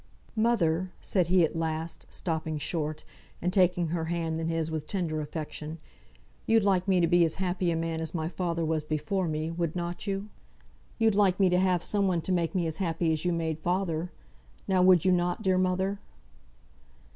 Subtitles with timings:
[0.35, 3.03] "Mother!" said he at last, stopping short,
[3.39, 5.77] and taking her hand in his with tender affection,
[6.47, 9.51] "you'd like me to be as happy a man as my father was before me,
[9.51, 10.29] would not you?
[10.97, 13.59] You'd like me to have some one to make me as happy as you made
[13.59, 14.09] father?
[14.67, 15.99] Now, would you not, dear mother?"